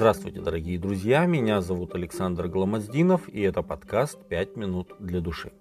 [0.00, 5.52] Здравствуйте, дорогие друзья, меня зовут Александр Гламоздинов, и это подкаст «Пять минут для души».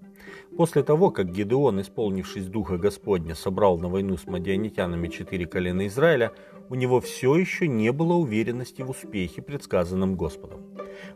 [0.55, 6.31] После того, как Гедеон, исполнившись Духа Господня, собрал на войну с мадианитянами четыре колена Израиля,
[6.69, 10.61] у него все еще не было уверенности в успехе, предсказанном Господом.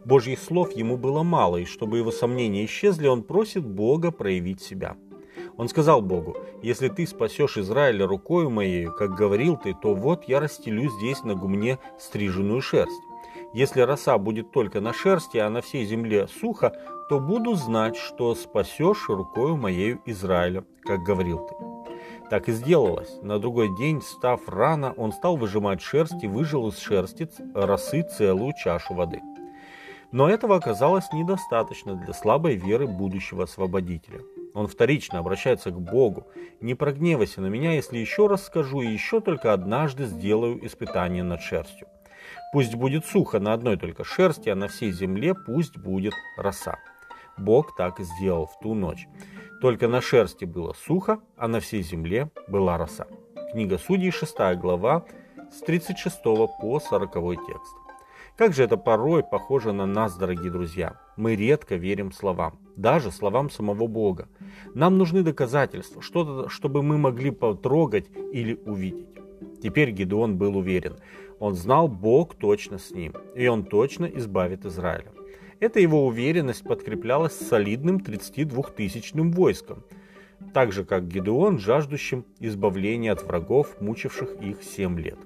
[0.04, 4.98] Божьих слов ему было мало, и чтобы его сомнения исчезли, он просит Бога проявить себя.
[5.56, 10.42] Он сказал Богу, «Если ты спасешь Израиля рукою моей, как говорил ты, то вот я
[10.42, 13.02] расстелю здесь на гумне стриженную шерсть.
[13.54, 16.76] Если роса будет только на шерсти, а на всей земле сухо,
[17.08, 21.74] то буду знать, что спасешь рукою моею Израиля, как говорил ты».
[22.30, 23.20] Так и сделалось.
[23.22, 28.54] На другой день, став рано, он стал выжимать шерсть и выжил из шерсти росы целую
[28.54, 29.22] чашу воды.
[30.12, 34.22] Но этого оказалось недостаточно для слабой веры будущего освободителя.
[34.54, 36.28] Он вторично обращается к Богу.
[36.62, 41.42] «Не прогневайся на меня, если еще раз скажу и еще только однажды сделаю испытание над
[41.42, 41.88] шерстью.
[42.54, 46.78] Пусть будет сухо на одной только шерсти, а на всей земле пусть будет роса».
[47.36, 49.08] Бог так и сделал в ту ночь.
[49.60, 53.08] Только на шерсти было сухо, а на всей земле была роса.
[53.52, 55.06] Книга Судей, 6 глава,
[55.52, 57.14] с 36 по 40
[57.48, 57.76] текст.
[58.38, 61.00] Как же это порой похоже на нас, дорогие друзья.
[61.18, 64.28] Мы редко верим словам, даже словам самого Бога.
[64.76, 69.08] Нам нужны доказательства, что-то, чтобы мы могли потрогать или увидеть.
[69.62, 70.98] Теперь Гедеон был уверен.
[71.40, 75.12] Он знал, Бог точно с ним, и он точно избавит Израиля.
[75.60, 79.84] Эта его уверенность подкреплялась солидным 32-тысячным войском,
[80.54, 85.18] так же как Гедеон, жаждущим избавления от врагов, мучивших их 7 лет.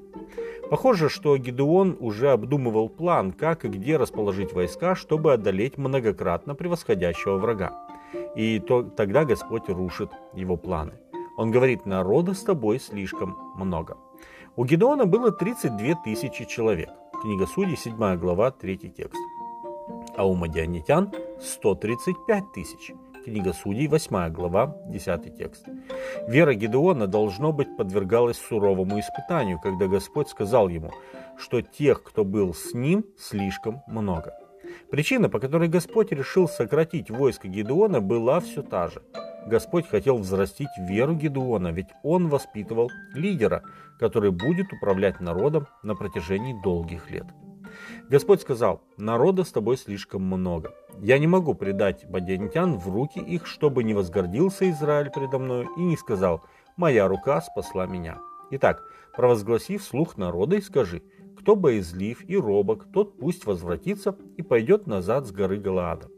[0.70, 7.38] Похоже, что Гедеон уже обдумывал план, как и где расположить войска, чтобы одолеть многократно превосходящего
[7.38, 7.88] врага.
[8.36, 10.94] И то, тогда Господь рушит его планы.
[11.38, 13.98] Он говорит, народа с тобой слишком много.
[14.58, 16.90] У Гедеона было 32 тысячи человек.
[17.22, 19.22] Книга Судей, 7 глава, 3 текст
[20.18, 22.92] а у мадианитян 135 тысяч.
[23.24, 25.64] Книга Судей, 8 глава, 10 текст.
[26.28, 30.92] Вера Гедеона, должно быть, подвергалась суровому испытанию, когда Господь сказал ему,
[31.38, 34.34] что тех, кто был с ним, слишком много.
[34.90, 39.04] Причина, по которой Господь решил сократить войско Гедеона, была все та же.
[39.48, 43.64] Господь хотел взрастить веру Гедеона, ведь он воспитывал лидера,
[43.98, 47.26] который будет управлять народом на протяжении долгих лет.
[48.10, 50.74] Господь сказал, народа с тобой слишком много.
[51.00, 55.82] Я не могу предать бадянтян в руки их, чтобы не возгордился Израиль предо мною и
[55.82, 56.44] не сказал,
[56.76, 58.18] моя рука спасла меня.
[58.52, 58.84] Итак,
[59.16, 61.04] провозгласи вслух народа и скажи,
[61.40, 66.10] кто боязлив и робок, тот пусть возвратится и пойдет назад с горы Галаада.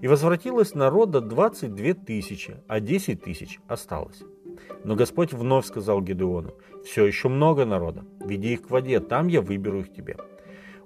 [0.00, 4.22] И возвратилось народа 22 тысячи, а 10 тысяч осталось.
[4.84, 9.40] Но Господь вновь сказал Гедеону, все еще много народа, веди их к воде, там я
[9.40, 10.16] выберу их тебе.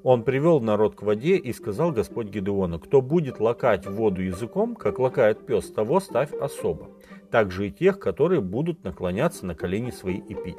[0.03, 4.99] Он привел народ к воде и сказал Господь Гедеону, кто будет лакать воду языком, как
[4.99, 6.89] лакает пес, того ставь особо.
[7.31, 10.59] Также и тех, которые будут наклоняться на колени свои и пить.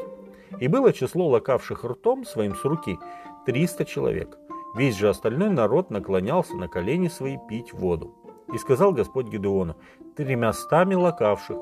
[0.59, 2.97] И было число лакавших ртом своим с руки
[3.45, 4.37] 300 человек.
[4.75, 8.18] Весь же остальной народ наклонялся на колени свои пить воду.
[8.53, 9.75] И сказал Господь Гедеону,
[10.15, 11.57] тремястами лакавших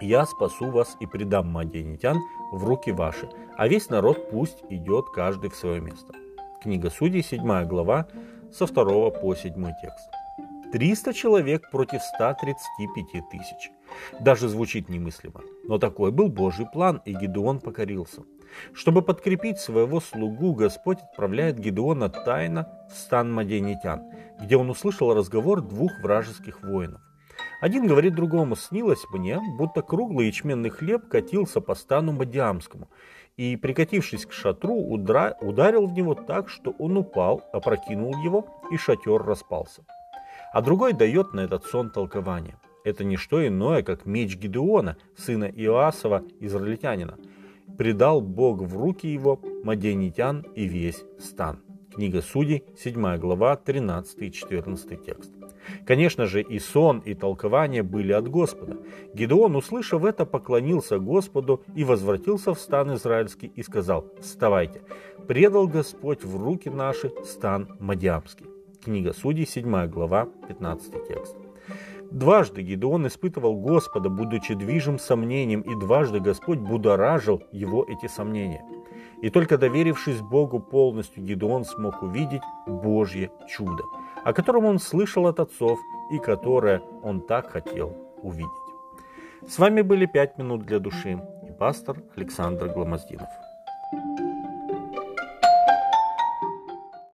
[0.00, 2.18] я спасу вас и предам мадианитян
[2.50, 6.12] в руки ваши, а весь народ пусть идет каждый в свое место.
[6.62, 8.08] Книга Судей, 7 глава,
[8.52, 10.10] со 2 по 7 текст.
[10.72, 13.70] 300 человек против 135 тысяч.
[14.20, 15.42] Даже звучит немыслимо.
[15.64, 18.22] Но такой был Божий план, и Гедеон покорился.
[18.74, 24.02] Чтобы подкрепить своего слугу, Господь отправляет Гедеона тайно в стан Маденитян,
[24.40, 27.00] где он услышал разговор двух вражеских воинов.
[27.60, 32.88] Один говорит другому, снилось мне, будто круглый ячменный хлеб катился по стану Мадиамскому,
[33.36, 35.36] и, прикатившись к шатру, удра...
[35.40, 39.84] ударил в него так, что он упал, опрокинул его, и шатер распался.
[40.52, 42.58] А другой дает на этот сон толкование.
[42.84, 47.16] Это не что иное, как меч Гидеона, сына Иоасова, израильтянина.
[47.78, 51.60] Предал Бог в руки его маденитян и весь стан.
[51.94, 55.30] Книга Судей, 7 глава, 13 и 14 текст.
[55.86, 58.78] Конечно же, и сон, и толкование были от Господа.
[59.14, 64.82] Гедеон, услышав это, поклонился Господу и возвратился в стан израильский и сказал, «Вставайте,
[65.28, 68.46] предал Господь в руки наши стан Мадиамский».
[68.82, 71.36] Книга Судей, 7 глава, 15 текст.
[72.12, 78.62] Дважды Гедеон испытывал Господа, будучи движим сомнением, и дважды Господь будоражил его эти сомнения.
[79.22, 83.84] И только доверившись Богу полностью, Гедеон смог увидеть Божье чудо,
[84.24, 85.78] о котором он слышал от отцов
[86.10, 88.50] и которое он так хотел увидеть.
[89.48, 91.18] С вами были «Пять минут для души»
[91.48, 93.28] и пастор Александр Гломоздинов.